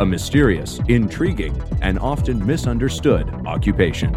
[0.00, 4.12] a mysterious, intriguing, and often misunderstood occupation.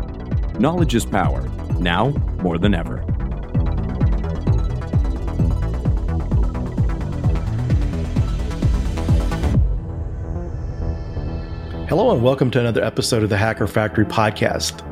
[0.59, 1.41] Knowledge is power,
[1.80, 2.09] now
[2.44, 2.98] more than ever.
[11.88, 14.88] Hello, and welcome to another episode of the Hacker Factory podcast.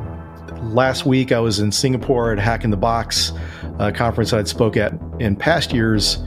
[0.73, 3.31] Last week, I was in Singapore at Hack in the Box,
[3.77, 6.17] a conference I'd spoke at in past years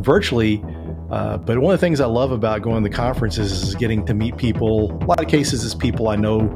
[0.00, 0.62] virtually
[1.10, 4.14] uh, but one of the things I love about going to conferences is getting to
[4.14, 4.92] meet people.
[5.02, 6.48] A lot of cases is people I know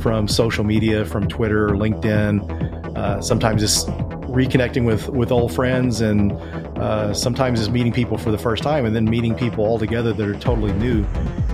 [0.00, 2.96] from social media, from Twitter, LinkedIn.
[2.96, 3.84] Uh, sometimes it's
[4.28, 6.32] reconnecting with with old friends, and
[6.78, 10.12] uh, sometimes it's meeting people for the first time, and then meeting people all together
[10.14, 11.04] that are totally new.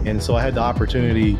[0.04, 1.36] And so I had the opportunity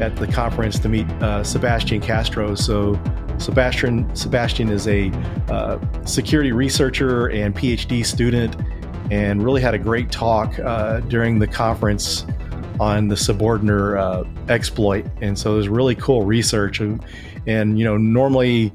[0.00, 2.54] at the conference to meet uh, Sebastian Castro.
[2.54, 3.00] So
[3.38, 5.10] Sebastian Sebastian is a
[5.48, 8.56] uh, security researcher and PhD student
[9.10, 12.26] and really had a great talk uh, during the conference
[12.80, 15.06] on the Suborner uh, exploit.
[15.20, 16.80] And so it was really cool research.
[16.80, 17.04] And,
[17.46, 18.72] and, you know, normally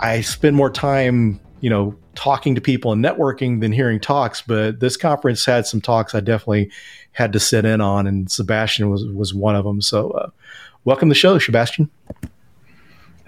[0.00, 4.80] I spend more time, you know, talking to people and networking than hearing talks, but
[4.80, 6.70] this conference had some talks I definitely
[7.12, 9.80] had to sit in on, and Sebastian was, was one of them.
[9.80, 10.30] So, uh,
[10.84, 11.88] welcome to the show, Sebastian.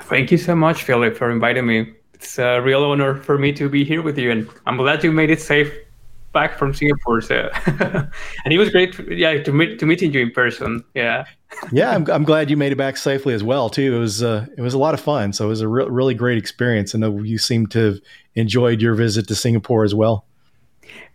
[0.00, 1.92] Thank you so much, Philip, for inviting me.
[2.14, 5.12] It's a real honor for me to be here with you, and I'm glad you
[5.12, 5.72] made it safe
[6.32, 7.20] back from Singapore.
[7.20, 8.98] So, and it was great.
[9.08, 10.84] Yeah, to meet to meeting you in person.
[10.94, 11.24] Yeah.
[11.72, 13.94] yeah, I'm, I'm glad you made it back safely as well too.
[13.94, 15.32] It was uh, it was a lot of fun.
[15.32, 16.94] So it was a re- really great experience.
[16.94, 18.00] I know you seem to have
[18.34, 20.24] enjoyed your visit to Singapore as well.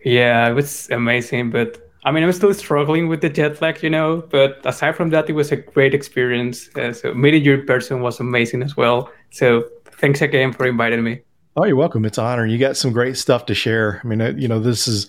[0.04, 1.52] Yeah, it was amazing.
[1.52, 4.24] But I mean, I'm still struggling with the jet lag, you know.
[4.30, 6.70] But aside from that, it was a great experience.
[6.76, 9.12] Uh, so meeting you in person was amazing as well.
[9.32, 9.66] So
[10.00, 11.22] thanks again for inviting me.
[11.60, 12.06] Oh, you're welcome.
[12.06, 12.46] It's an honor.
[12.46, 14.00] You got some great stuff to share.
[14.04, 15.08] I mean, uh, you know, this is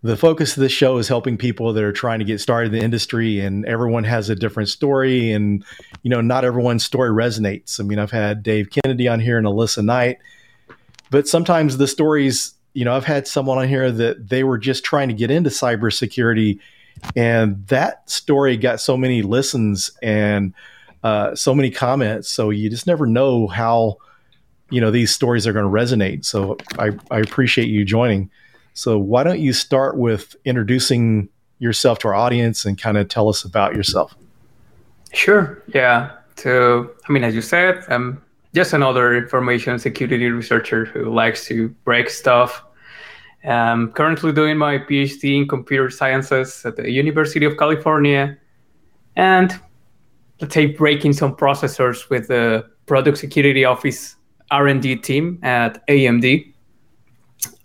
[0.00, 2.78] the focus of this show is helping people that are trying to get started in
[2.78, 5.64] the industry, and everyone has a different story, and
[6.04, 7.80] you know, not everyone's story resonates.
[7.80, 10.18] I mean, I've had Dave Kennedy on here and Alissa Knight,
[11.10, 14.84] but sometimes the stories, you know, I've had someone on here that they were just
[14.84, 16.60] trying to get into cybersecurity,
[17.16, 20.54] and that story got so many listens and
[21.02, 22.28] uh, so many comments.
[22.28, 23.98] So you just never know how
[24.70, 26.24] you know these stories are going to resonate.
[26.24, 28.30] So I, I appreciate you joining.
[28.74, 33.28] So why don't you start with introducing yourself to our audience and kind of tell
[33.28, 34.14] us about yourself?
[35.12, 35.62] Sure.
[35.74, 36.12] Yeah.
[36.36, 38.22] So I mean, as you said, I'm
[38.54, 42.64] just another information security researcher who likes to break stuff.
[43.44, 48.36] I'm currently doing my PhD in computer sciences at the University of California,
[49.16, 49.58] and
[50.40, 54.16] let's say breaking some processors with the Product Security Office
[54.50, 56.52] R&D team at AMD.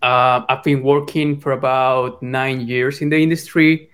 [0.02, 3.90] Uh, I've been working for about nine years in the industry.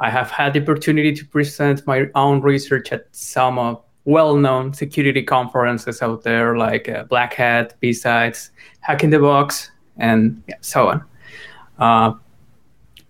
[0.00, 3.74] I have had the opportunity to present my own research at some uh,
[4.04, 8.50] well-known security conferences out there, like uh, Black Hat, BSides,
[8.80, 11.04] Hack in the Box, and yeah, so on.
[11.78, 12.14] Uh,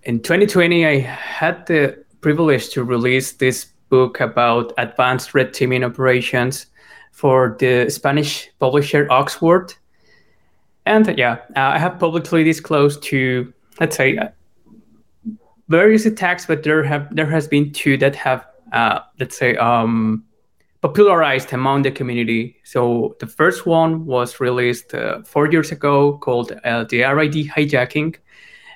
[0.04, 6.66] in 2020, I had the privilege to release this book about advanced red teaming operations
[7.12, 9.74] for the Spanish publisher 0xWord.
[10.84, 14.28] And yeah, uh, I have publicly disclosed to, let's say, uh,
[15.68, 20.24] various attacks, but there have there has been two that have, uh, let's say, um,
[20.80, 22.56] popularized among the community.
[22.64, 28.16] So the first one was released uh, four years ago, called uh, the RID hijacking,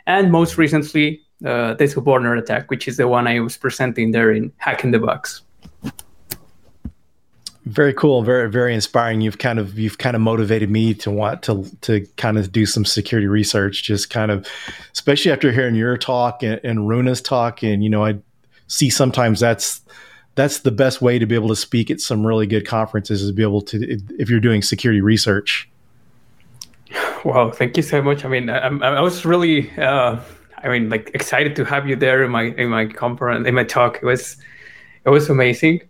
[0.07, 4.31] and most recently, uh, the Suborner attack, which is the one I was presenting there
[4.31, 5.43] in Hack in the Box.
[7.67, 9.21] Very cool, very very inspiring.
[9.21, 12.65] You've kind of you've kind of motivated me to want to to kind of do
[12.65, 13.83] some security research.
[13.83, 14.47] Just kind of,
[14.93, 18.19] especially after hearing your talk and, and Runa's talk, and you know, I
[18.69, 19.81] see sometimes that's
[20.37, 23.33] that's the best way to be able to speak at some really good conferences is
[23.33, 25.69] be able to if you're doing security research.
[27.25, 28.25] Wow, thank you so much.
[28.25, 30.21] I mean, I, I was really, uh,
[30.59, 33.65] I mean, like excited to have you there in my in my conference in my
[33.65, 33.97] talk.
[33.97, 34.37] It was
[35.05, 35.81] it was amazing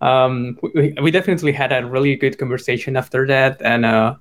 [0.00, 4.16] um, we, we definitely had a really good conversation after that, and uh,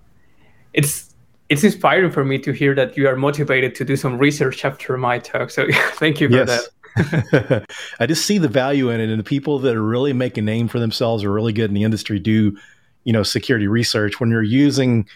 [0.74, 1.14] it's
[1.50, 4.98] it's inspiring for me to hear that you are motivated to do some research after
[4.98, 5.50] my talk.
[5.50, 6.70] So thank you for yes.
[6.96, 7.66] that.
[8.00, 10.42] I just see the value in it, and the people that are really make a
[10.42, 12.58] name for themselves are really good in the industry do,
[13.04, 14.20] you know, security research.
[14.20, 15.08] When you're using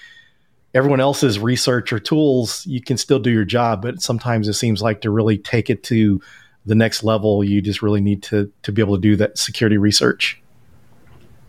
[0.73, 4.81] everyone else's research or tools, you can still do your job, but sometimes it seems
[4.81, 6.21] like to really take it to
[6.67, 9.77] the next level, you just really need to to be able to do that security
[9.77, 10.39] research.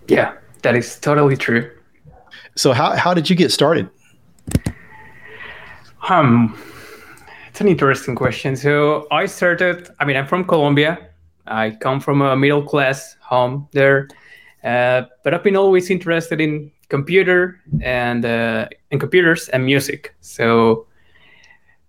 [0.09, 0.33] Yeah,
[0.63, 1.71] that is totally true.
[2.57, 3.89] So how how did you get started?
[6.09, 6.59] Um,
[7.49, 8.57] it's an interesting question.
[8.57, 9.89] So I started.
[10.01, 10.99] I mean, I'm from Colombia.
[11.47, 14.09] I come from a middle class home there,
[14.65, 20.15] uh, but I've been always interested in computer and uh, in computers and music.
[20.21, 20.87] So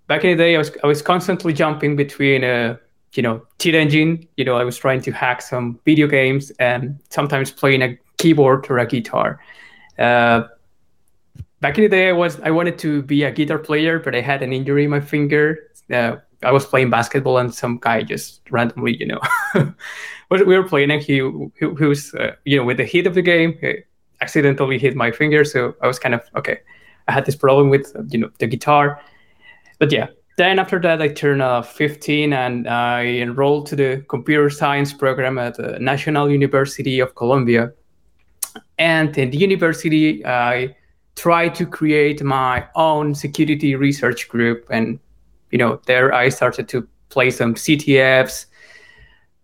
[0.07, 2.77] back in the day, I was I was constantly jumping between uh,
[3.13, 4.27] you know cheat engine.
[4.37, 8.67] You know, I was trying to hack some video games and sometimes playing a keyboard
[8.69, 9.39] or a guitar.
[9.97, 10.43] Uh,
[11.61, 14.21] back in the day, I was I wanted to be a guitar player, but I
[14.21, 15.59] had an injury in my finger.
[15.91, 19.19] Uh, I was playing basketball, and some guy just randomly, you know,
[20.29, 21.15] we were playing, and he
[21.59, 23.59] he, he was, uh, you know, with the heat of the game,
[24.21, 25.43] accidentally hit my finger.
[25.43, 26.59] So I was kind of okay.
[27.07, 29.01] I had this problem with you know the guitar,
[29.79, 30.07] but yeah.
[30.39, 35.37] Then after that, I turned uh, 15 and I enrolled to the computer science program
[35.37, 37.73] at the National University of Colombia.
[38.77, 40.77] And in the university, I
[41.17, 44.65] tried to create my own security research group.
[44.69, 44.97] And
[45.51, 48.45] you know there i started to play some ctfs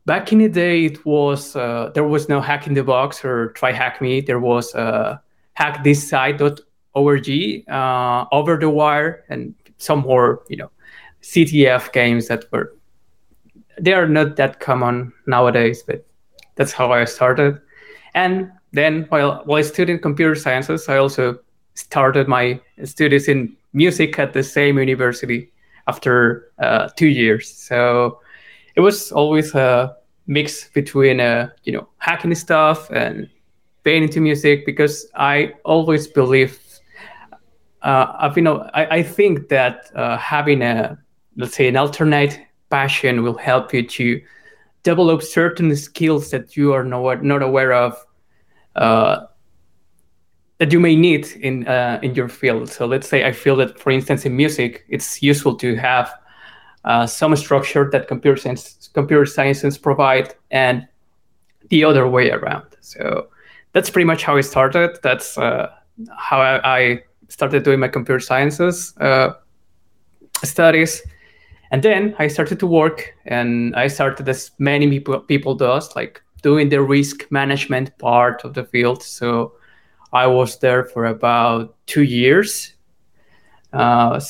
[0.05, 3.49] back in the day it was uh, there was no hack in the box or
[3.53, 4.21] try hack me.
[4.21, 5.17] There was uh,
[5.59, 10.69] hackthisite.org uh, over the wire and some more you know
[11.31, 12.75] ctf games that were
[13.79, 16.05] they are not that common nowadays but
[16.55, 17.59] that's how i started
[18.13, 21.37] and then while while i studied computer sciences i also
[21.75, 25.51] started my studies in music at the same university
[25.87, 27.53] after uh, two years.
[27.53, 28.19] So
[28.75, 29.95] it was always a
[30.27, 33.29] mix between uh, you know hacking stuff and
[33.83, 36.59] being into music because I always believe
[37.83, 40.97] uh, know I, I think that uh, having a
[41.35, 42.39] let's say an alternate
[42.69, 44.21] passion will help you to
[44.83, 47.97] develop certain skills that you are not, not aware of
[48.75, 49.25] uh,
[50.57, 52.69] that you may need in uh, in your field.
[52.69, 56.13] So let's say I feel that, for instance, in music, it's useful to have
[56.85, 60.87] uh, some structure that computer science computer sciences provide, and
[61.69, 62.65] the other way around.
[62.81, 63.27] So
[63.73, 64.97] that's pretty much how I started.
[65.03, 65.71] That's uh,
[66.17, 69.33] how I, I, started doing my computer sciences uh,
[70.43, 71.01] studies.
[71.71, 76.21] And then I started to work, and I started as many people people does, like
[76.41, 79.01] doing the risk management part of the field.
[79.01, 79.53] So
[80.13, 82.73] I was there for about two years.
[83.73, 84.21] Uh,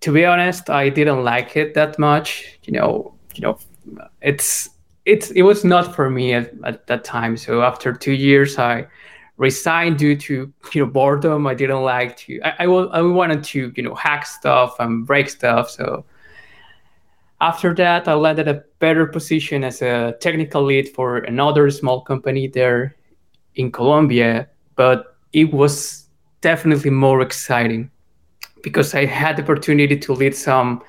[0.00, 2.58] to be honest, I didn't like it that much.
[2.62, 3.58] You know, you know,
[4.22, 4.70] it's
[5.04, 7.36] it's it was not for me at, at that time.
[7.36, 8.86] So after two years, I
[9.36, 11.46] resigned due to you know boredom.
[11.46, 12.40] I didn't like to.
[12.42, 15.70] I I, I wanted to you know hack stuff and break stuff.
[15.70, 16.04] So
[17.40, 22.48] after that, I landed a better position as a technical lead for another small company
[22.48, 22.96] there
[23.54, 24.48] in Colombia.
[24.74, 26.08] But it was
[26.40, 27.90] definitely more exciting
[28.62, 30.82] because I had the opportunity to lead some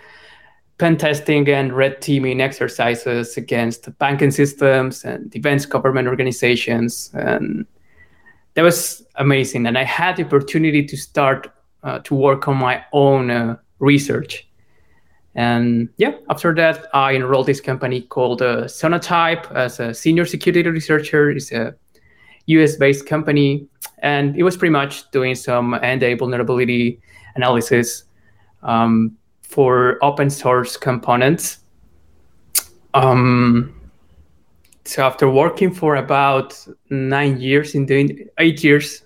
[0.79, 7.11] pen testing and red teaming exercises against banking systems and defense government organizations.
[7.13, 7.65] And
[8.55, 9.67] that was amazing.
[9.67, 11.51] And I had the opportunity to start
[11.83, 14.48] uh, to work on my own uh, research.
[15.39, 20.69] And yeah, after that, I enrolled this company called uh, Sonatype as a senior security
[20.69, 21.29] researcher.
[21.29, 21.73] It's a
[22.47, 23.65] US based company.
[23.99, 26.99] And it was pretty much doing some NDA vulnerability
[27.35, 28.03] analysis
[28.63, 31.59] um, for open source components.
[32.93, 33.73] Um,
[34.83, 39.03] so after working for about nine years in the eight years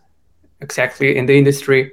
[0.61, 1.91] exactly in the industry,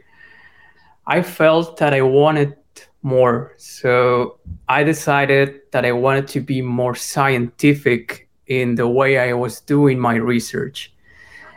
[1.06, 2.56] I felt that I wanted
[3.02, 3.54] more.
[3.57, 4.38] So
[4.69, 9.99] I decided that I wanted to be more scientific in the way I was doing
[9.99, 10.92] my research.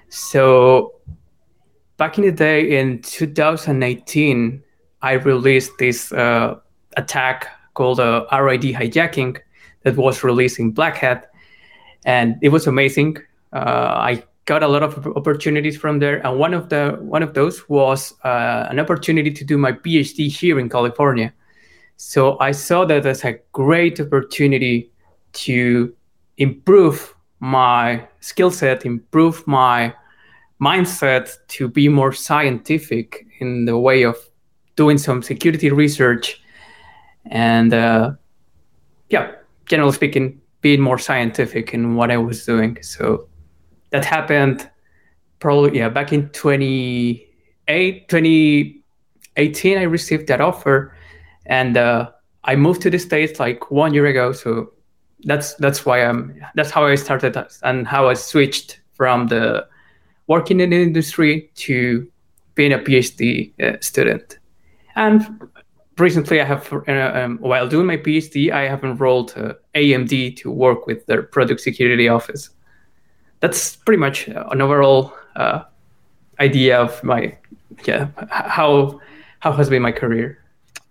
[0.09, 0.93] So
[1.97, 4.63] back in the day in 2018,
[5.01, 6.59] I released this uh,
[6.95, 9.39] attack called uh, RID hijacking
[9.81, 11.31] that was released in Black Hat,
[12.05, 13.17] and it was amazing.
[13.51, 17.33] Uh, I got a lot of opportunities from there, and one of the one of
[17.33, 21.33] those was uh, an opportunity to do my PhD here in California.
[21.97, 24.91] So I saw that as a great opportunity
[25.33, 25.93] to
[26.37, 29.93] improve my skill set, improve my
[30.61, 34.17] mindset to be more scientific in the way of
[34.75, 36.41] doing some security research
[37.25, 38.11] and uh,
[39.09, 39.31] yeah
[39.65, 42.81] generally speaking being more scientific in what I was doing.
[42.81, 43.27] So
[43.93, 44.69] that happened
[45.39, 50.95] probably yeah back in 28 2018 I received that offer.
[51.45, 52.09] And uh,
[52.43, 54.31] I moved to the states like one year ago.
[54.31, 54.73] So
[55.23, 59.67] that's that's why I'm that's how I started and how I switched from the
[60.27, 62.09] working in the industry to
[62.55, 64.39] being a PhD uh, student.
[64.95, 65.41] And
[65.97, 70.51] recently I have uh, um, while doing my PhD I have enrolled uh, AMD to
[70.51, 72.49] work with their product security office
[73.43, 75.63] that's pretty much an overall uh,
[76.39, 77.35] idea of my
[77.83, 79.01] yeah how
[79.39, 80.41] how has been my career.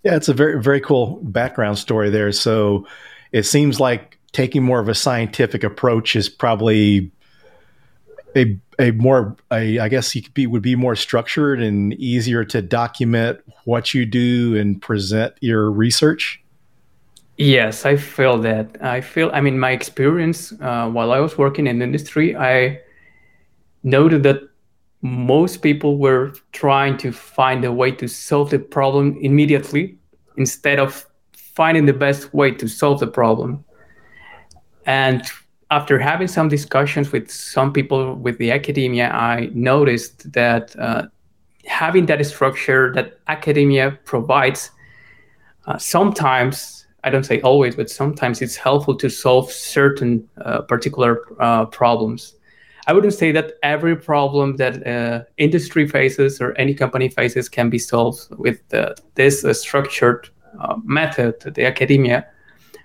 [0.02, 2.30] Yeah, it's a very very cool background story there.
[2.30, 2.86] So
[3.32, 7.10] it seems like taking more of a scientific approach is probably
[8.36, 12.44] a a more a, I guess you could be would be more structured and easier
[12.44, 16.41] to document what you do and present your research.
[17.36, 18.76] Yes, I feel that.
[18.82, 22.80] I feel, I mean, my experience uh, while I was working in industry, I
[23.82, 24.40] noted that
[25.02, 29.98] most people were trying to find a way to solve the problem immediately
[30.36, 33.64] instead of finding the best way to solve the problem.
[34.86, 35.22] And
[35.70, 41.04] after having some discussions with some people with the academia, I noticed that uh,
[41.66, 44.70] having that structure that academia provides
[45.66, 51.20] uh, sometimes I don't say always, but sometimes it's helpful to solve certain uh, particular
[51.40, 52.34] uh, problems.
[52.86, 57.70] I wouldn't say that every problem that uh, industry faces or any company faces can
[57.70, 58.60] be solved with
[59.14, 60.28] this uh, structured
[60.60, 62.26] uh, method that the academia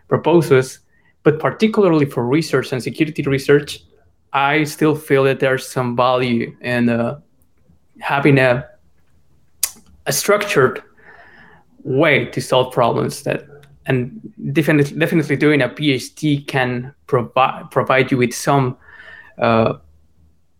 [0.08, 0.80] proposes.
[1.24, 3.84] But particularly for research and security research,
[4.34, 7.20] I still feel that there's some value in uh,
[8.00, 8.68] having a,
[10.06, 10.84] a structured
[11.84, 13.48] way to solve problems that
[13.88, 18.77] and definitely definitely doing a PhD can provide provide you with some
[19.39, 19.74] uh,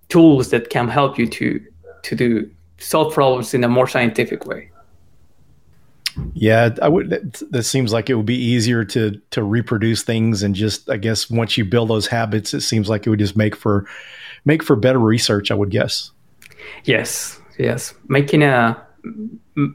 [0.10, 1.64] tools that can help you to
[2.04, 4.72] to do solve problems in a more scientific way.
[6.34, 7.10] Yeah, I would.
[7.52, 11.30] That seems like it would be easier to to reproduce things, and just I guess
[11.30, 13.86] once you build those habits, it seems like it would just make for
[14.46, 15.52] make for better research.
[15.52, 16.12] I would guess.
[16.86, 18.87] Yes, yes, making a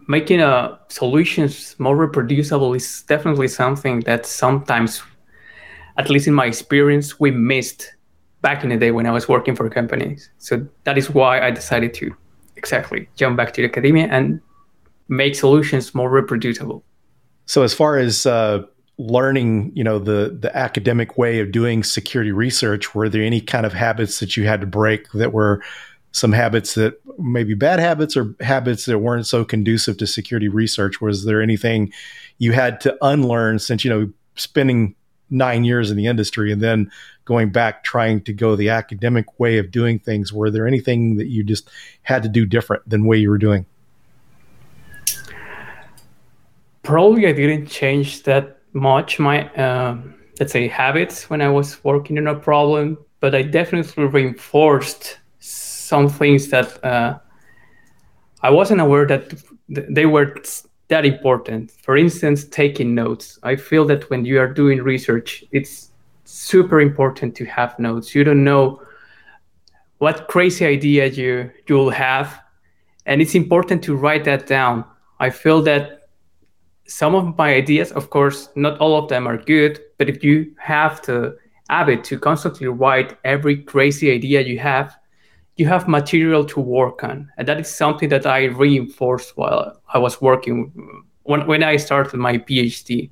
[0.08, 5.02] making a solutions more reproducible is definitely something that sometimes,
[5.96, 7.94] at least in my experience, we missed
[8.40, 10.28] back in the day when I was working for companies.
[10.38, 12.14] So that is why I decided to
[12.56, 14.40] exactly jump back to the academia and
[15.08, 16.84] make solutions more reproducible.
[17.46, 18.62] So as far as uh,
[18.98, 23.66] learning, you know, the the academic way of doing security research, were there any kind
[23.66, 25.62] of habits that you had to break that were
[26.12, 31.00] some habits that maybe bad habits or habits that weren't so conducive to security research?
[31.00, 31.92] Was there anything
[32.38, 34.94] you had to unlearn since, you know, spending
[35.30, 36.90] nine years in the industry and then
[37.24, 40.32] going back trying to go the academic way of doing things?
[40.32, 41.70] Were there anything that you just
[42.02, 43.64] had to do different than way you were doing?
[46.82, 49.96] Probably I didn't change that much my, uh,
[50.40, 55.18] let's say, habits when I was working on a problem, but I definitely reinforced
[55.92, 57.18] some things that uh,
[58.40, 59.24] I wasn't aware that
[59.68, 60.34] they were
[60.88, 61.70] that important.
[61.70, 63.38] For instance, taking notes.
[63.42, 65.90] I feel that when you are doing research, it's
[66.24, 68.14] super important to have notes.
[68.14, 68.80] You don't know
[69.98, 72.28] what crazy idea you you'll have,
[73.04, 74.84] and it's important to write that down.
[75.20, 75.84] I feel that
[76.86, 80.54] some of my ideas, of course, not all of them are good, but if you
[80.56, 81.36] have the
[81.68, 84.96] habit to constantly write every crazy idea you have,
[85.56, 87.30] you have material to work on.
[87.36, 90.72] And that is something that I reinforced while I was working
[91.24, 93.10] when, when I started my PhD,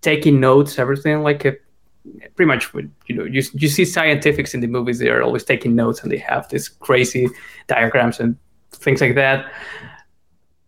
[0.00, 1.54] taking notes, everything like a,
[2.34, 2.72] pretty much
[3.06, 6.12] you know you, you see scientifics in the movies they are always taking notes and
[6.12, 7.28] they have these crazy
[7.66, 8.36] diagrams and
[8.70, 9.50] things like that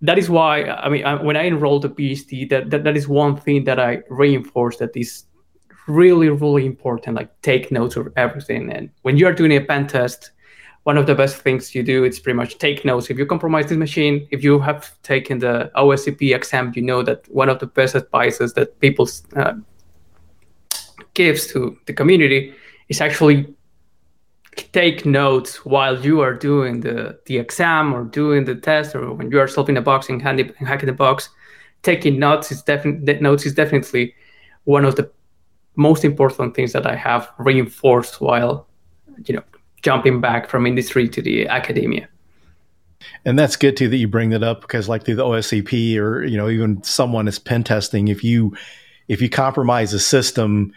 [0.03, 3.37] that is why i mean when i enrolled a phd that, that that is one
[3.37, 5.27] thing that i reinforced that is
[5.87, 9.87] really really important like take notes of everything and when you are doing a pen
[9.87, 10.33] test
[10.89, 13.11] one of the best things you do is pretty much take notes.
[13.11, 17.31] If you compromise this machine, if you have taken the OSCP exam, you know that
[17.31, 19.53] one of the best advices that people uh,
[21.13, 22.55] gives to the community
[22.89, 23.55] is actually
[24.73, 29.31] take notes while you are doing the, the exam or doing the test or when
[29.31, 31.29] you are solving a box and, hacking the box.
[31.83, 34.15] Taking notes is definitely notes is definitely
[34.65, 35.11] one of the
[35.77, 38.67] most important things that I have reinforced while
[39.27, 39.45] you know
[39.83, 42.09] jumping back from industry to the academia.
[43.25, 46.37] And that's good too that you bring that up because like the OSCP or you
[46.37, 48.57] know even someone is pen testing if you
[49.09, 50.73] if you compromise a system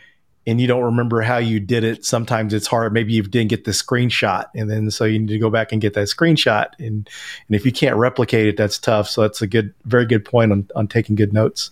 [0.48, 2.93] and you don't remember how you did it, sometimes it's hard.
[2.93, 5.79] Maybe you didn't get the screenshot, and then so you need to go back and
[5.79, 6.67] get that screenshot.
[6.79, 7.08] And
[7.48, 9.08] and if you can't replicate it, that's tough.
[9.08, 11.72] So that's a good, very good point on on taking good notes.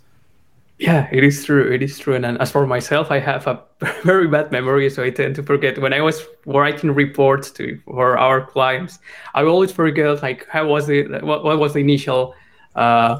[0.79, 1.69] Yeah, it is true.
[1.69, 2.15] It is true.
[2.15, 3.61] And as for myself, I have a
[4.03, 5.77] very bad memory, so I tend to forget.
[5.77, 8.99] When I was writing reports to for our clients,
[9.35, 12.33] I always forget like how was it, what, what was the initial,
[12.75, 13.19] uh,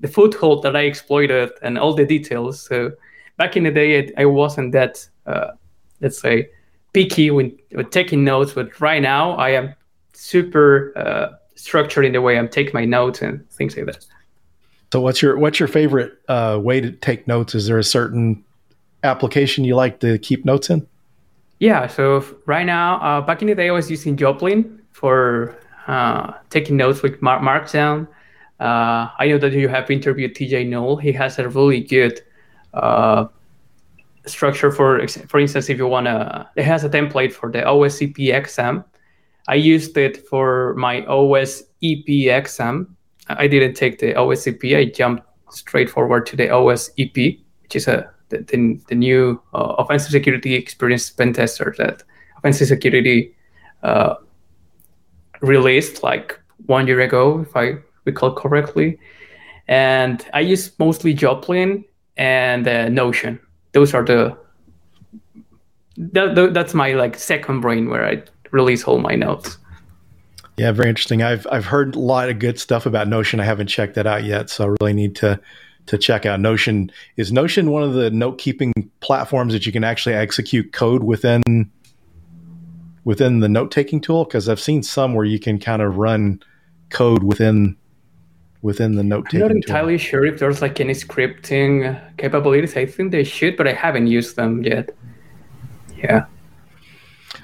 [0.00, 2.60] the foothold that I exploited, and all the details.
[2.60, 2.90] So
[3.36, 5.52] back in the day, I wasn't that, uh,
[6.00, 6.50] let's say,
[6.92, 7.56] picky when
[7.90, 8.52] taking notes.
[8.52, 9.74] But right now, I am
[10.12, 14.04] super uh, structured in the way I'm taking my notes and things like that.
[14.92, 17.54] So, what's your what's your favorite uh, way to take notes?
[17.54, 18.44] Is there a certain
[19.04, 20.86] application you like to keep notes in?
[21.58, 21.86] Yeah.
[21.88, 25.56] So right now, uh, back in the day, I was using Joplin for
[25.88, 28.06] uh, taking notes with Mar- Markdown.
[28.60, 30.96] Uh, I know that you have interviewed TJ Null.
[30.96, 32.20] He has a really good
[32.74, 33.26] uh,
[34.28, 38.34] structure for for instance if you want to it has a template for the OSCP
[38.34, 38.84] exam
[39.48, 42.96] i used it for my OSEP exam
[43.30, 48.10] i didn't take the OSCP i jumped straight forward to the OSEP which is a
[48.30, 52.02] the, the, the new uh, offensive security experience pen tester that
[52.36, 53.34] offensive security
[53.82, 54.14] uh,
[55.40, 58.98] released like one year ago if i recall correctly
[59.68, 61.84] and i use mostly joplin
[62.18, 63.40] and uh, Notion.
[63.72, 64.36] Those are the
[65.96, 69.58] that, that's my like second brain where I release all my notes.
[70.58, 71.22] Yeah, very interesting.
[71.22, 73.40] I've I've heard a lot of good stuff about Notion.
[73.40, 75.40] I haven't checked that out yet, so I really need to
[75.86, 76.90] to check out Notion.
[77.16, 81.70] Is Notion one of the note keeping platforms that you can actually execute code within
[83.04, 84.24] within the note taking tool?
[84.24, 86.42] Because I've seen some where you can kind of run
[86.90, 87.76] code within
[88.62, 89.42] within the note taking.
[89.42, 92.76] I'm not entirely sure if there's like any scripting capabilities.
[92.76, 94.90] I think they should, but I haven't used them yet.
[95.96, 96.26] Yeah.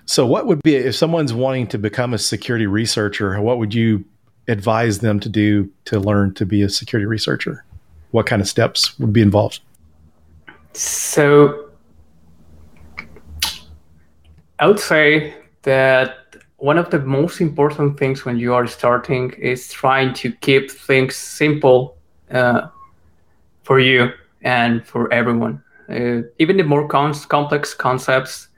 [0.07, 3.41] So, what would be if someone's wanting to become a security researcher?
[3.41, 4.05] What would you
[4.49, 7.65] advise them to do to learn to be a security researcher?
[8.11, 9.61] What kind of steps would be involved?
[10.75, 11.71] So,
[14.59, 16.17] I would say that
[16.59, 21.17] one of the most important things when you are starting is trying to keep things
[21.17, 21.97] simple
[22.31, 22.69] uh,
[23.63, 24.11] for you
[24.43, 25.63] and for everyone.
[25.89, 28.49] Uh, even the more complex concepts,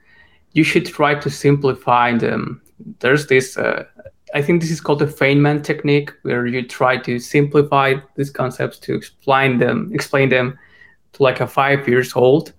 [0.57, 2.59] you should try to simplify them.
[2.99, 3.83] There's this, uh,
[4.33, 8.79] I think this is called the Feynman technique, where you try to simplify these concepts
[8.79, 10.57] to explain them, explain them
[11.13, 12.53] to like a five years old.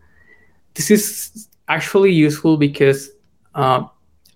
[0.75, 3.11] This is actually useful because
[3.57, 3.83] uh,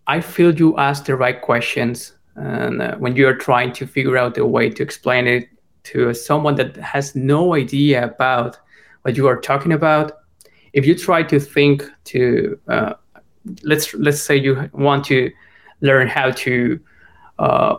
[0.08, 4.16] I feel you ask the right questions, and uh, when you are trying to figure
[4.18, 5.48] out a way to explain it
[5.84, 8.58] to someone that has no idea about
[9.02, 10.12] what you are talking about,
[10.72, 12.94] if you try to think to uh,
[13.62, 15.30] let's let's say you want to
[15.80, 16.80] learn how to
[17.38, 17.76] uh,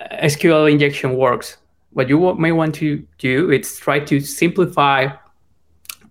[0.00, 1.58] SQL injection works,
[1.90, 5.08] what you may want to do is try to simplify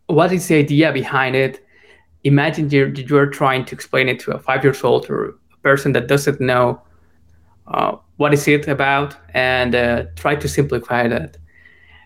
[0.07, 1.65] what is the idea behind it.
[2.23, 5.91] Imagine you're, you're trying to explain it to a five years old or a person
[5.93, 6.81] that doesn't know
[7.67, 11.37] uh, what is it about and uh, try to simplify that.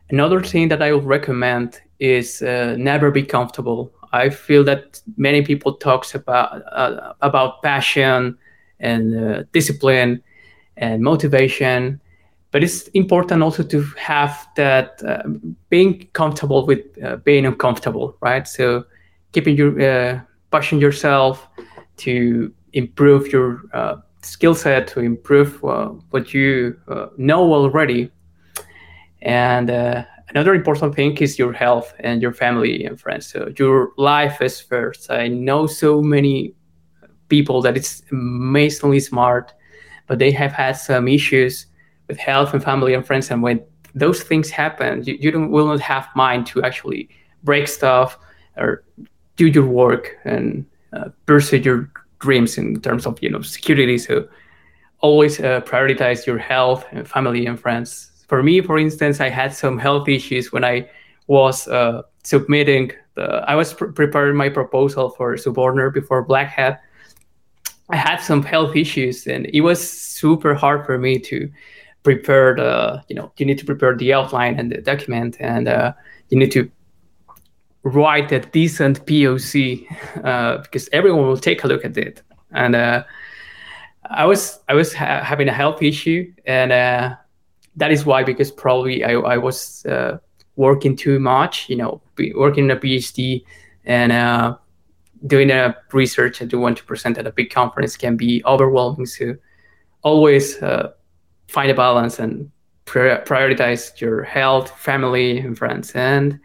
[0.09, 5.41] Another thing that i would recommend is uh, never be comfortable i feel that many
[5.41, 8.37] people talks about uh, about passion
[8.79, 10.21] and uh, discipline
[10.77, 11.99] and motivation
[12.51, 15.21] but it's important also to have that uh,
[15.69, 16.79] being comfortable with
[17.23, 18.83] being uncomfortable right so
[19.31, 20.19] keeping your uh,
[20.51, 21.47] pushing yourself
[21.97, 28.11] to improve your uh, skill set, to improve uh, what you uh, know already.
[29.21, 33.27] And uh, another important thing is your health and your family and friends.
[33.27, 35.11] So your life is first.
[35.11, 36.53] I know so many
[37.29, 39.53] people that it's amazingly smart,
[40.07, 41.65] but they have had some issues
[42.07, 43.31] with health and family and friends.
[43.31, 43.61] And when
[43.95, 47.09] those things happen, you, you don't will not have mind to actually
[47.43, 48.17] break stuff
[48.57, 48.83] or
[49.35, 51.89] do your work and uh, pursue your
[52.19, 53.97] dreams in terms of you know security.
[53.97, 54.27] So
[54.99, 58.08] always uh, prioritize your health and family and friends.
[58.29, 60.87] For me, for instance, I had some health issues when I
[61.27, 62.91] was uh, submitting.
[63.15, 66.81] The, I was pr- preparing my proposal for Suborner before Black Hat.
[67.89, 71.49] I had some health issues, and it was super hard for me to
[72.03, 73.03] prepare the.
[73.09, 75.93] You know, you need to prepare the outline and the document, and uh,
[76.29, 76.69] you need to
[77.81, 79.85] write a decent POC
[80.23, 82.21] uh, because everyone will take a look at it.
[82.51, 83.03] And uh,
[84.05, 87.15] I was I was ha- having a health issue, and uh,
[87.79, 90.17] that is why because probably I, I was uh,
[90.55, 91.69] working too much.
[91.69, 92.01] You know,
[92.35, 93.43] working in a PhD,
[93.85, 94.55] and uh,
[95.27, 99.05] doing a research and want to present at a big conference can be overwhelming.
[99.05, 99.35] So
[100.03, 100.91] always uh,
[101.47, 102.51] find a balance and
[102.85, 105.91] prioritize your health, family, and friends.
[105.91, 106.39] And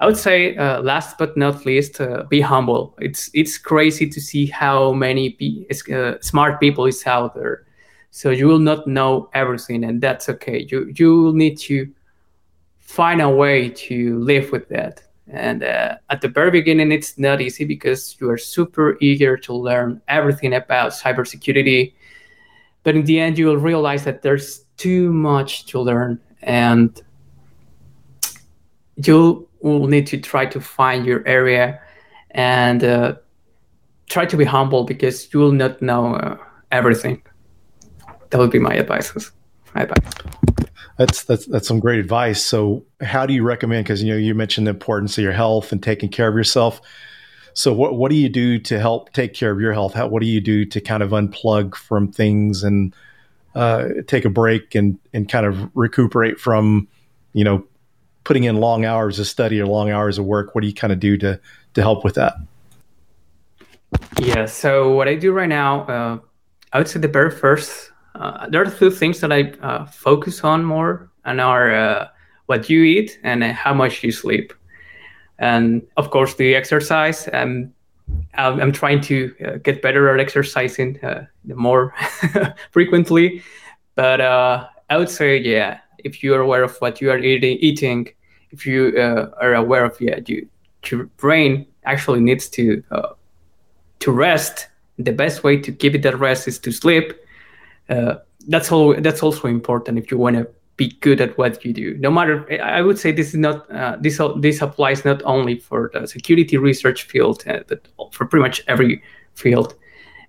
[0.00, 2.96] I would say, uh, last but not least, uh, be humble.
[2.98, 7.66] It's it's crazy to see how many be, uh, smart people is out there.
[8.14, 10.68] So you will not know everything, and that's okay.
[10.70, 11.92] You you will need to
[12.78, 15.02] find a way to live with that.
[15.26, 19.52] And uh, at the very beginning, it's not easy because you are super eager to
[19.52, 21.92] learn everything about cybersecurity.
[22.84, 27.02] But in the end, you will realize that there's too much to learn, and
[28.94, 31.80] you will need to try to find your area
[32.30, 33.16] and uh,
[34.08, 36.36] try to be humble because you will not know uh,
[36.70, 37.20] everything.
[38.34, 39.30] That would be my advice.
[39.76, 40.12] My advice.
[40.98, 42.44] That's that's that's some great advice.
[42.44, 43.84] So, how do you recommend?
[43.84, 46.80] Because you know you mentioned the importance of your health and taking care of yourself.
[47.52, 49.94] So, what what do you do to help take care of your health?
[49.94, 52.92] How, what do you do to kind of unplug from things and
[53.54, 56.88] uh, take a break and and kind of recuperate from
[57.34, 57.64] you know
[58.24, 60.56] putting in long hours of study or long hours of work?
[60.56, 61.38] What do you kind of do to
[61.74, 62.34] to help with that?
[64.18, 64.46] Yeah.
[64.46, 66.18] So what I do right now, uh,
[66.72, 70.44] I would say the very first uh, there are two things that I uh, focus
[70.44, 72.08] on more, and are uh,
[72.46, 74.52] what you eat and how much you sleep,
[75.38, 77.28] and of course the exercise.
[77.32, 77.72] Um,
[78.34, 81.94] I'm trying to uh, get better at exercising uh, more
[82.70, 83.42] frequently,
[83.94, 87.56] but uh, I would say, yeah, if you are aware of what you are eating,
[87.58, 88.08] eating
[88.50, 88.96] if you
[89.40, 90.46] are aware of yeah, you,
[90.86, 92.84] your brain actually needs to
[94.00, 94.68] to rest.
[94.98, 97.14] The best way to give it that rest is to sleep
[97.88, 98.16] uh,
[98.48, 101.96] that's all that's also important if you want to be good at what you do.
[101.98, 105.90] No matter i would say this is not uh, this this applies not only for
[105.92, 109.02] the security research field uh, but for pretty much every
[109.34, 109.74] field.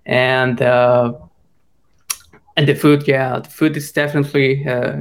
[0.06, 1.14] And uh,
[2.56, 4.96] and the food yeah the food is definitely uh,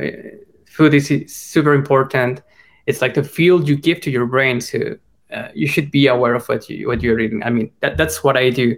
[0.65, 2.41] food is super important.
[2.87, 4.97] It's like the fuel you give to your brain so
[5.53, 7.43] you should be aware of what you what you're eating.
[7.43, 8.75] I mean that, that's what i do.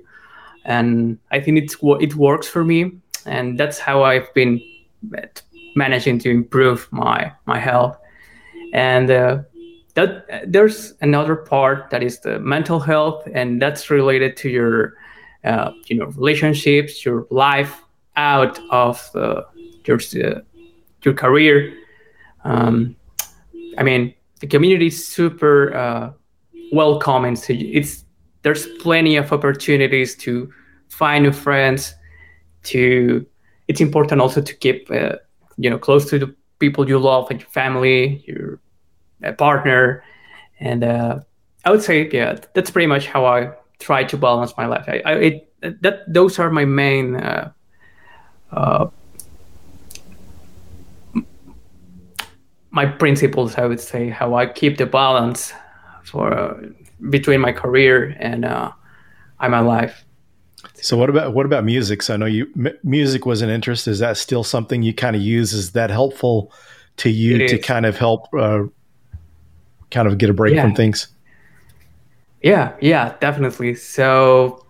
[0.65, 2.91] And i think it's it works for me
[3.27, 4.61] and that's how I've been
[5.75, 7.97] managing to improve my my health.
[8.73, 9.43] And uh,
[9.93, 14.93] that there's another part that is the mental health, and that's related to your
[15.43, 17.81] uh, you know relationships, your life
[18.15, 19.41] out of uh,
[19.85, 20.41] your uh,
[21.03, 21.73] your career.
[22.43, 22.95] Um,
[23.77, 26.11] I mean, the community is super uh,
[26.71, 27.35] welcoming.
[27.35, 28.05] So it's
[28.43, 30.51] there's plenty of opportunities to
[30.89, 31.95] find new friends,
[32.67, 33.25] to
[33.67, 35.15] it's important also to keep uh,
[35.57, 38.59] you know close to the people you love like your family your
[39.23, 40.03] uh, partner.
[40.59, 41.19] And uh,
[41.65, 44.85] i would say yeah that's pretty much how i try to balance my life.
[44.87, 47.51] I, I it, that those are my main uh,
[48.51, 48.87] uh,
[52.71, 55.53] my principles i would say how i keep the balance
[56.03, 56.61] for
[57.09, 58.71] between my career and uh,
[59.39, 60.06] my life
[60.81, 62.01] so what about what about music?
[62.01, 63.87] So I know you m- music was an interest.
[63.87, 65.53] Is that still something you kind of use?
[65.53, 66.51] Is that helpful
[66.97, 68.63] to you to kind of help uh,
[69.91, 70.61] kind of get a break yeah.
[70.61, 71.07] from things?
[72.41, 73.75] Yeah, yeah, definitely.
[73.75, 74.65] So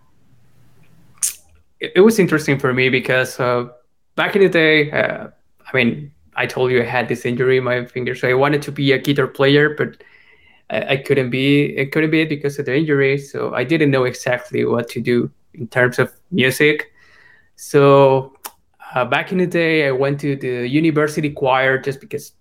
[1.79, 3.67] it, it was interesting for me because uh,
[4.15, 5.27] back in the day, uh,
[5.65, 8.61] I mean, I told you I had this injury in my finger, so I wanted
[8.63, 10.01] to be a guitar player, but
[10.69, 11.75] I, I couldn't be.
[11.77, 13.17] It couldn't be it because of the injury.
[13.17, 16.91] So I didn't know exactly what to do in terms of music.
[17.55, 18.35] So
[18.93, 22.33] uh, back in the day, I went to the university choir just because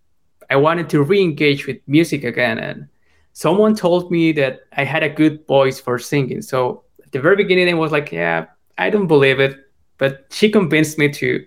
[0.51, 2.59] I wanted to re-engage with music again.
[2.59, 2.89] And
[3.33, 6.43] someone told me that I had a good voice for singing.
[6.43, 8.47] So at the very beginning, I was like, yeah,
[8.79, 9.57] I don't believe it.
[9.99, 11.45] But she convinced me to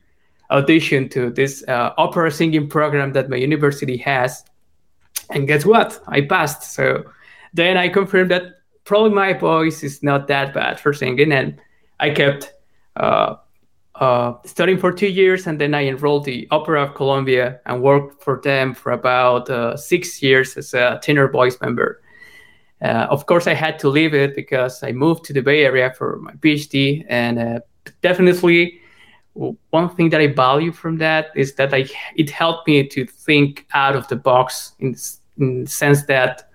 [0.51, 4.43] audition to this uh, opera singing program that my university has.
[5.29, 6.01] And guess what?
[6.08, 6.63] I passed.
[6.73, 7.03] So
[7.53, 8.59] then I confirmed that
[8.89, 11.62] probably my voice is not that bad for singing, and
[11.99, 12.56] I kept
[12.95, 13.36] uh,
[13.93, 18.23] uh, studying for two years, and then I enrolled the Opera of Colombia and worked
[18.23, 22.02] for them for about uh, six years as a tenor voice member.
[22.82, 25.93] Uh, of course, I had to leave it because I moved to the Bay Area
[25.95, 27.60] for my PhD, and uh,
[28.02, 28.82] definitely
[29.69, 33.67] one thing that I value from that is that I it helped me to think
[33.75, 34.95] out of the box in,
[35.38, 36.48] in the sense that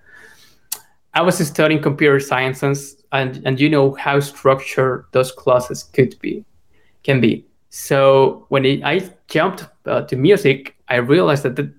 [1.15, 6.43] I was studying computer sciences, and and you know how structured those classes could be,
[7.03, 7.45] can be.
[7.69, 11.73] So when it, I jumped uh, to music, I realized that the,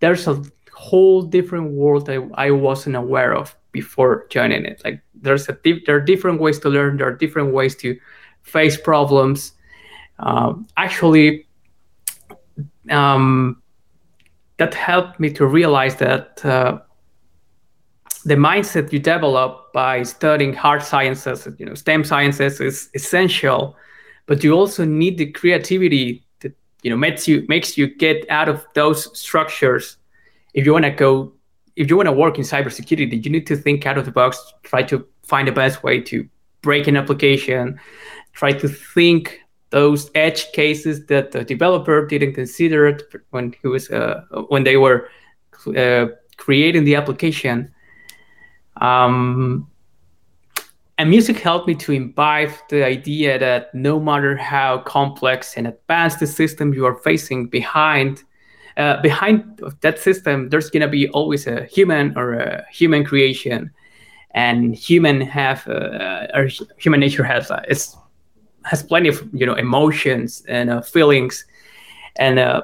[0.00, 4.82] there's a whole different world that I wasn't aware of before joining it.
[4.84, 6.98] Like there's a there are different ways to learn.
[6.98, 7.98] There are different ways to
[8.42, 9.52] face problems.
[10.18, 11.46] Um, actually,
[12.90, 13.62] um,
[14.58, 16.80] that helped me to realize that uh,
[18.24, 23.76] the mindset you develop by studying hard sciences, you know, STEM sciences is essential,
[24.26, 28.48] but you also need the creativity that you know makes you makes you get out
[28.48, 29.96] of those structures.
[30.54, 31.32] If you want to go,
[31.76, 34.52] if you want to work in cybersecurity, you need to think out of the box,
[34.62, 36.28] try to find the best way to
[36.60, 37.80] break an application,
[38.32, 44.20] try to think those edge cases that the developer didn't consider when he was uh,
[44.48, 45.08] when they were
[45.76, 46.06] uh,
[46.36, 47.72] creating the application
[48.82, 49.68] um,
[50.98, 56.20] and music helped me to imbibe the idea that no matter how complex and advanced
[56.20, 58.24] the system you are facing behind
[58.76, 63.70] uh, behind that system there's to be always a human or a human creation.
[64.34, 67.96] And human have uh, or human nature has uh, it's
[68.64, 71.44] has plenty of you know emotions and uh, feelings.
[72.16, 72.62] And uh,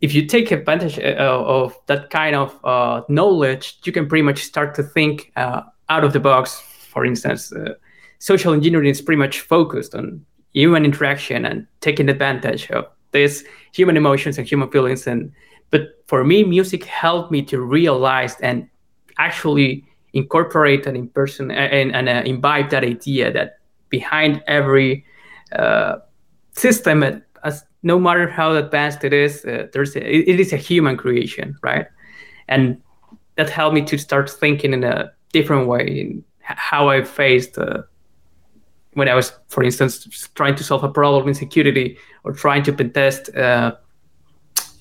[0.00, 4.44] if you take advantage uh, of that kind of uh, knowledge, you can pretty much
[4.44, 6.60] start to think uh, out of the box.
[6.60, 7.74] For instance, uh,
[8.18, 13.96] social engineering is pretty much focused on human interaction and taking advantage of these human
[13.96, 15.06] emotions and human feelings.
[15.06, 15.32] And
[15.70, 18.68] but for me, music helped me to realize and
[19.18, 23.58] actually incorporate and in person and, and uh, imbibe that idea that
[23.90, 25.04] behind every
[25.52, 25.96] uh,
[26.52, 30.94] system as no matter how advanced it is, uh, there's a, it, is a human
[30.94, 31.86] creation, right?
[32.46, 32.80] And
[33.36, 37.82] that helped me to start thinking in a different way in how I faced uh,
[38.92, 42.72] when I was, for instance, trying to solve a problem in security or trying to
[42.72, 43.74] pen test uh,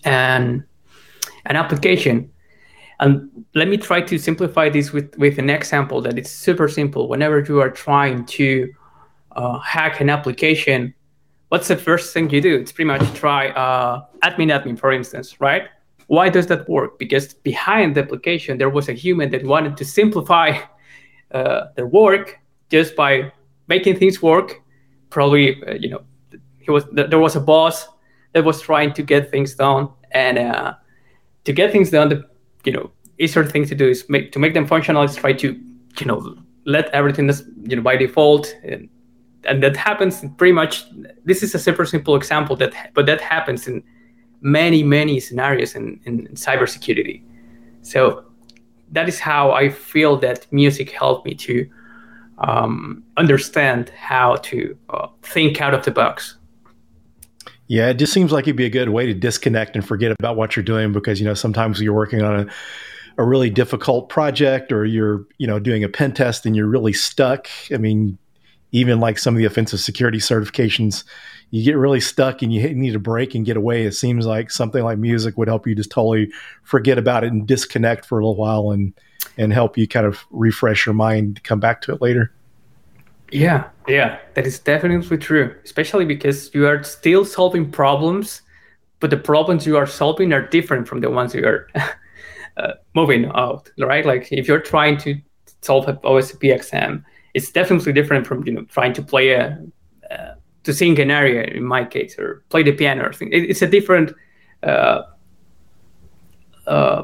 [0.04, 0.66] an
[1.46, 2.30] an application.
[3.00, 3.12] And
[3.56, 7.08] let me try to simplify this with, with an example that it's super simple.
[7.08, 8.74] Whenever you are trying to
[9.32, 10.94] uh, hack an application,
[11.50, 12.56] what's the first thing you do?
[12.56, 15.64] It's pretty much try uh, admin admin, for instance, right?
[16.08, 17.00] Why does that work?
[17.00, 20.60] Because behind the application, there was a human that wanted to simplify
[21.32, 23.32] uh, their work just by
[23.68, 24.62] making things work.
[25.10, 26.02] Probably, uh, you know,
[26.60, 27.88] he was there was a boss
[28.34, 30.74] that was trying to get things done, and uh,
[31.46, 32.24] to get things done, the
[32.66, 35.60] you know easier thing to do is make to make them functional is try to
[36.00, 38.90] you know let everything that's you know by default and
[39.48, 40.86] and that happens pretty much
[41.26, 43.84] this is a super simple example that but that happens in
[44.42, 47.22] many many scenarios in, in cybersecurity.
[47.82, 48.24] So
[48.92, 51.70] that is how i feel that music helped me to
[52.38, 56.38] um, understand how to uh, think out of the box.
[57.68, 60.36] Yeah it just seems like it'd be a good way to disconnect and forget about
[60.36, 62.48] what you're doing because you know sometimes you're working on a
[63.18, 66.94] a really difficult project or you're you know doing a pen test and you're really
[66.94, 67.48] stuck.
[67.74, 68.18] I mean
[68.72, 71.04] even like some of the offensive security certifications,
[71.52, 73.84] you get really stuck and you need a break and get away.
[73.84, 76.32] It seems like something like music would help you just totally
[76.64, 78.94] forget about it and disconnect for a little while and
[79.38, 82.32] and help you kind of refresh your mind to come back to it later.
[83.32, 88.42] Yeah, yeah, that is definitely true, especially because you are still solving problems,
[89.00, 91.68] but the problems you are solving are different from the ones you are
[92.58, 94.06] uh, moving out, right?
[94.06, 95.20] Like if you're trying to
[95.62, 97.06] solve a OSCP exam,
[97.38, 99.44] it's definitely different from you know trying to play a
[100.10, 103.32] uh, to sing an aria in my case or play the piano or thing.
[103.32, 104.14] It, it's a different
[104.64, 105.04] uh,
[106.66, 107.04] uh,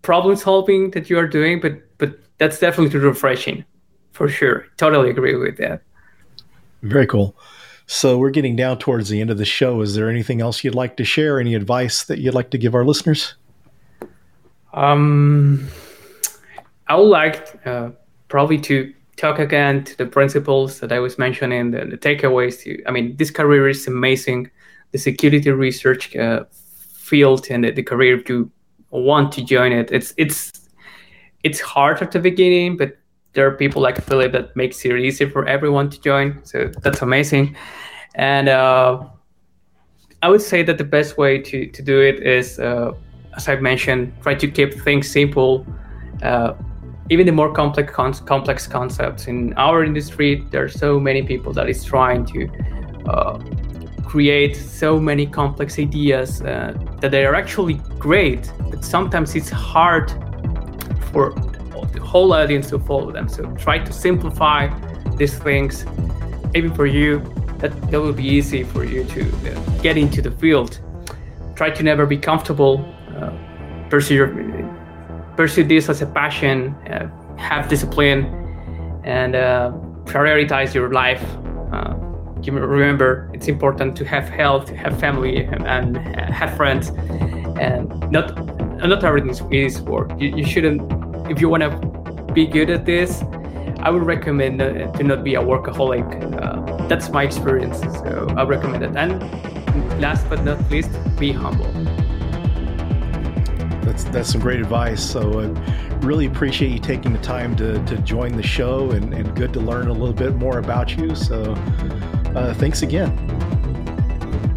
[0.00, 3.64] problem solving that you are doing, but but that's definitely refreshing
[4.12, 4.66] for sure.
[4.78, 5.82] Totally agree with that.
[6.82, 7.36] Very cool.
[7.86, 9.82] So we're getting down towards the end of the show.
[9.82, 11.38] Is there anything else you'd like to share?
[11.38, 13.34] Any advice that you'd like to give our listeners?
[14.72, 15.68] Um,
[16.88, 17.90] I would like uh,
[18.28, 22.62] probably to talk again to the principles that I was mentioning, the, the takeaways.
[22.62, 24.50] To, I mean, this career is amazing.
[24.92, 28.50] The security research uh, field and the, the, career if you
[28.90, 30.52] want to join it, it's it's
[31.42, 32.96] it's hard at the beginning, but
[33.32, 36.40] there are people like Philip that makes it easy for everyone to join.
[36.44, 37.56] So that's amazing.
[38.14, 39.04] And uh,
[40.22, 42.92] I would say that the best way to, to do it is, uh,
[43.36, 45.66] as I've mentioned, try to keep things simple.
[46.22, 46.54] Uh,
[47.08, 51.52] even the more complex con- complex concepts in our industry there are so many people
[51.52, 52.48] that is trying to
[53.06, 53.38] uh,
[54.04, 60.10] create so many complex ideas uh, that they are actually great but sometimes it's hard
[61.12, 61.34] for
[61.92, 63.28] the whole audience to follow them.
[63.28, 64.68] So try to simplify
[65.16, 65.84] these things
[66.54, 67.20] even for you
[67.58, 70.80] that, that will be easy for you to uh, get into the field.
[71.54, 72.84] Try to never be comfortable
[73.16, 73.32] uh,
[73.88, 74.75] pursue your
[75.36, 78.24] pursue this as a passion, uh, have discipline,
[79.04, 79.70] and uh,
[80.04, 81.22] prioritize your life.
[81.72, 81.94] Uh,
[82.50, 86.90] remember it's important to have health, have family, and have friends,
[87.58, 88.36] and not
[88.84, 90.10] not everything is work.
[90.18, 90.80] You, you shouldn't
[91.30, 93.22] if you want to be good at this.
[93.80, 96.06] I would recommend uh, to not be a workaholic.
[96.42, 98.96] Uh, that's my experience, so I recommend it.
[98.96, 99.20] And
[100.00, 101.85] last but not least, be humble.
[103.96, 105.02] That's that's some great advice.
[105.02, 109.34] So I really appreciate you taking the time to, to join the show and, and
[109.34, 111.14] good to learn a little bit more about you.
[111.14, 111.54] So
[112.34, 113.16] uh, thanks again.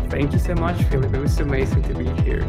[0.10, 1.13] Thank you so much, Phillip.
[1.13, 2.41] It was amazing to be here.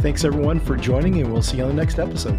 [0.00, 2.38] Thanks everyone for joining, and we'll see you on the next episode.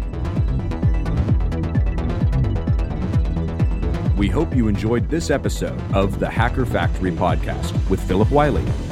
[4.16, 8.91] We hope you enjoyed this episode of the Hacker Factory podcast with Phillip Wylie.